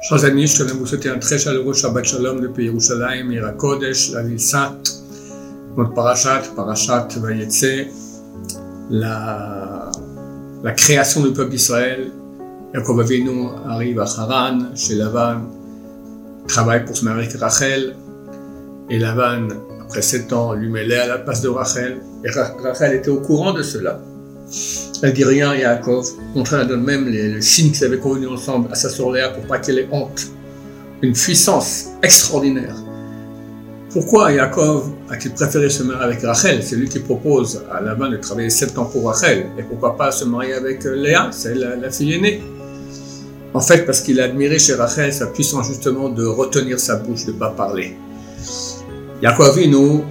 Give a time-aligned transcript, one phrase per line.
[0.00, 3.52] Chers amis, je à vous souhaiter un très chaleureux Shabbat Shalom depuis Yerushalayim, Ira
[4.12, 5.02] la ville sainte,
[5.76, 7.88] notre parachat, parachat Vayetse,
[8.90, 9.90] la,
[10.62, 12.12] la création du peuple d'Israël.
[12.74, 15.40] Yaakov Avinu arrive à Haran, chez Lavan,
[16.46, 17.96] travaille pour se marier Rachel,
[18.88, 19.48] et Lavan,
[19.82, 22.30] après sept ans, lui met à la place de Rachel, et
[22.62, 24.00] Rachel était au courant de cela.
[25.00, 28.68] Elle dit rien à Yaakov, contraire elle donne même les, signes qu'ils avaient convenus ensemble
[28.72, 30.26] à sa sœur Léa pour pas qu'elle ait honte.
[31.02, 32.74] Une puissance extraordinaire.
[33.92, 36.64] Pourquoi Yaakov a-t-il préféré se marier avec Rachel?
[36.64, 39.46] C'est lui qui propose à Laban de travailler sept ans pour Rachel.
[39.56, 41.30] Et pourquoi pas se marier avec euh, Léa?
[41.30, 42.42] C'est la, fille aînée.
[43.54, 47.24] En fait, parce qu'il a admiré chez Rachel sa puissance justement de retenir sa bouche,
[47.24, 47.96] de ne pas parler.
[49.22, 50.04] Yaakov nous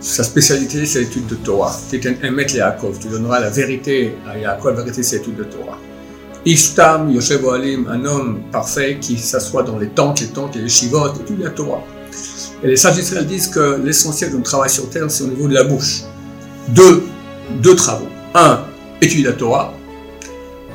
[0.00, 1.76] sa spécialité, c'est l'étude de Torah.
[1.90, 5.36] Tu es un maître Yaakov, tu donneras la vérité à Yaakov, la vérité, c'est l'étude
[5.36, 5.78] de Torah.
[6.44, 10.68] Ishtam Yoshev Alim, un homme parfait qui s'assoit dans les tentes, les tentes et les
[10.68, 11.82] shivot, étudie la Torah.
[12.62, 15.54] Et les sages d'Israël disent que l'essentiel notre travail sur terre, c'est au niveau de
[15.54, 16.02] la bouche.
[16.68, 17.02] Deux,
[17.60, 18.08] deux travaux.
[18.34, 18.60] Un,
[19.00, 19.74] étudier la Torah.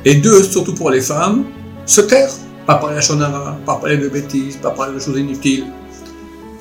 [0.05, 1.45] Et deux, surtout pour les femmes,
[1.85, 2.29] se taire.
[2.65, 5.65] Pas parler à Shonara, pas parler de bêtises, pas parler de choses inutiles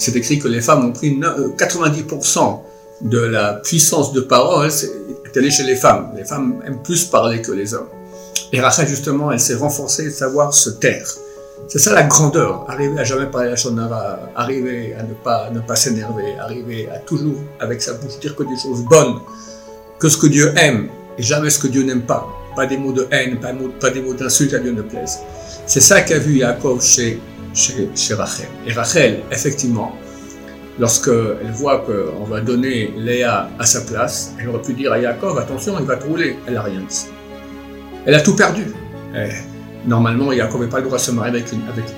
[0.02, 5.36] c'est écrit que les femmes ont pris 90% euh, de la puissance de parole est
[5.36, 6.12] allée chez les femmes.
[6.16, 7.88] Les femmes aiment plus parler que les hommes.
[8.52, 11.08] Et Rachel, justement, elle s'est renforcée de savoir se taire.
[11.68, 15.60] C'est ça la grandeur, arriver à jamais parler la shonara, arriver à ne pas, ne
[15.60, 19.20] pas s'énerver, arriver à toujours, avec sa bouche, dire que des choses bonnes,
[19.98, 22.26] que ce que Dieu aime, et jamais ce que Dieu n'aime pas.
[22.56, 25.20] Pas des mots de haine, pas, pas des mots d'insulte à Dieu ne plaise.
[25.66, 27.20] C'est ça qu'a vu Yaakov chez
[27.54, 28.46] chez, Rachel.
[28.66, 29.92] Et Rachel, effectivement,
[30.78, 35.38] lorsqu'elle voit qu'on va donner Léa à sa place, elle aurait pu dire à Yaakov,
[35.38, 36.36] attention, il va te rouler.
[36.46, 37.06] Elle n'a rien dit.
[38.06, 38.66] Elle a tout perdu.
[39.86, 41.46] normalement, Yaakov n'avait pas le droit de se marier avec,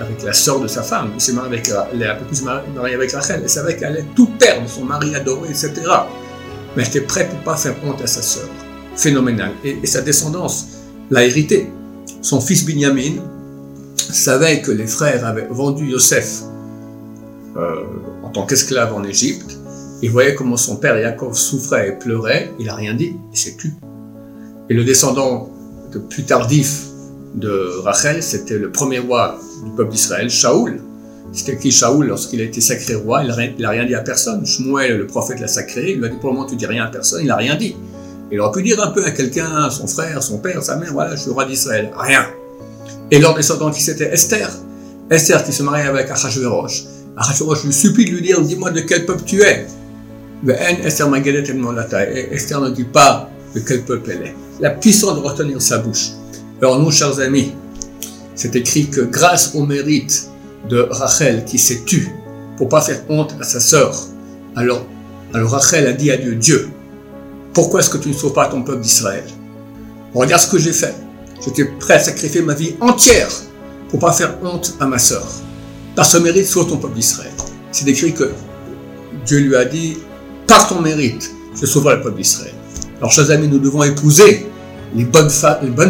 [0.00, 1.10] avec, la sœur de sa femme.
[1.14, 3.40] Il s'est marié avec Léa, peut plus se marier avec Rachel.
[3.42, 5.72] Elle savait qu'elle allait tout perdre, son mari adoré, etc.
[6.76, 8.48] Mais elle était prête pour pas faire honte à sa sœur.
[8.96, 9.52] Phénoménal.
[9.64, 10.68] Et, et sa descendance
[11.10, 11.70] l'a hérité.
[12.20, 13.22] Son fils Binyamin,
[14.12, 16.42] savait que les frères avaient vendu Yosef
[17.56, 17.84] euh,
[18.22, 19.58] en tant qu'esclave en Égypte,
[20.02, 23.56] il voyait comment son père Yaakov souffrait et pleurait, il n'a rien dit, il s'est
[23.56, 23.72] tu.
[24.68, 25.50] Et le descendant
[25.92, 26.86] le plus tardif
[27.34, 30.80] de Rachel, c'était le premier roi du peuple d'Israël, Shaoul.
[31.32, 33.28] C'était qui Shaoul lorsqu'il a été sacré roi, il
[33.60, 34.44] n'a rien dit à personne.
[34.44, 36.84] Shmuel, le prophète, l'a sacré, il lui a dit pour le moment tu dis rien
[36.84, 37.76] à personne, il n'a rien dit.
[38.30, 41.14] Il aurait pu dire un peu à quelqu'un, son frère, son père, sa mère, voilà,
[41.14, 41.90] je suis roi d'Israël.
[41.96, 42.26] Rien.
[43.10, 44.50] Et leur descendant qui c'était Esther,
[45.10, 46.84] Esther qui se mariait avec Achashverosh.
[47.16, 49.66] Achashverosh lui supplie de lui dire Dis-moi de quel peuple tu es.
[50.46, 51.10] Esther
[52.32, 54.34] Esther ne dit pas de quel peuple elle est.
[54.60, 56.10] La puissance de retenir sa bouche.
[56.60, 57.52] Alors, nous, chers amis,
[58.34, 60.28] c'est écrit que grâce au mérite
[60.68, 62.08] de Rachel qui s'est tue
[62.56, 63.94] pour pas faire honte à sa sœur,
[64.56, 64.86] alors,
[65.32, 66.68] alors Rachel a dit à Dieu Dieu,
[67.52, 69.24] pourquoi est-ce que tu ne sauves pas ton peuple d'Israël?
[70.14, 70.94] Regarde ce que j'ai fait.
[71.44, 73.28] J'étais prêt à sacrifier ma vie entière
[73.90, 75.26] pour pas faire honte à ma sœur.
[75.94, 77.32] Par ce mérite, sauve ton peuple d'Israël.
[77.70, 78.30] C'est écrit que
[79.26, 79.98] Dieu lui a dit,
[80.46, 82.54] par ton mérite, je sauverai le peuple d'Israël.
[82.98, 84.46] Alors, chers amis, nous devons épouser
[84.94, 85.30] les bonnes,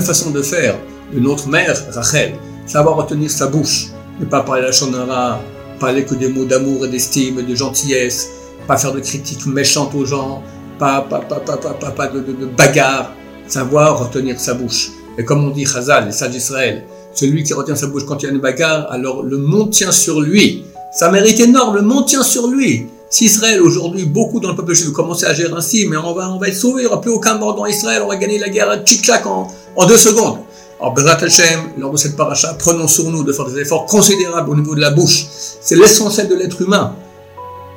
[0.01, 0.77] façons de faire
[1.13, 2.35] de notre mère, Rachel.
[2.67, 3.89] Savoir retenir sa bouche,
[4.19, 5.41] ne pas parler la shonara,
[5.79, 8.31] parler que des mots d'amour et d'estime, de gentillesse,
[8.67, 10.43] pas faire de critiques méchantes aux gens,
[10.79, 13.13] pas, pas, pas, pas, pas, de, de, de bagarre,
[13.47, 14.91] savoir retenir sa bouche.
[15.19, 18.27] Et comme on dit Chazal, les sages d'Israël, celui qui retient sa bouche quand il
[18.27, 20.65] y a une bagarre, alors le monde tient sur lui.
[20.93, 22.87] Ça mérite énorme, le monde tient sur lui.
[23.11, 26.31] Si Israël, aujourd'hui, beaucoup dans le peuple juif commencer à gérer ainsi, mais on va,
[26.31, 28.39] on va être sauvé, il n'y aura plus aucun mort dans Israël, on va gagner
[28.39, 30.39] la guerre à tchic en, en deux secondes.
[30.81, 34.51] Alors, Bezrat Hashem, lors de cette paracha, prenons sur nous de faire des efforts considérables
[34.51, 35.27] au niveau de la bouche.
[35.61, 36.97] C'est l'essentiel de l'être humain.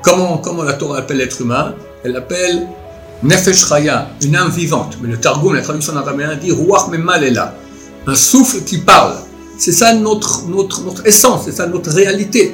[0.02, 1.76] Comment, comment la Torah appelle l'être humain?
[2.04, 2.68] Elle l'appelle
[3.24, 4.98] Nefesh Raya, une âme vivante.
[5.02, 6.90] Mais le Targum, la traduction en araméen dit Ruach
[7.32, 7.56] là,
[8.06, 9.16] un souffle qui parle.
[9.58, 12.54] C'est ça notre, notre, notre essence, c'est ça notre réalité.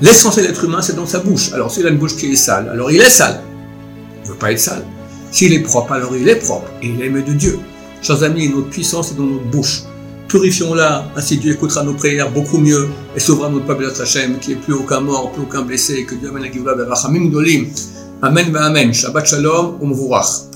[0.00, 1.52] L'essentiel de l'être humain, c'est dans sa bouche.
[1.52, 3.40] Alors s'il a une bouche qui est sale, alors il est sale.
[4.16, 4.84] Il ne veut pas être sale.
[5.30, 6.68] S'il est propre, alors il est propre.
[6.82, 7.60] Et il est aimé de Dieu.
[8.02, 9.82] Chers amis, notre puissance est dans notre bouche.
[10.26, 14.56] Purifions-la, ainsi Dieu écoutera nos prières beaucoup mieux et sauvera notre peuple Hachem, qui est
[14.56, 16.74] plus aucun mort, plus aucun blessé, que Dieu amène la Givla
[18.22, 18.92] Amen, Amen.
[18.92, 20.49] Shabbat Shalom, Umvurach.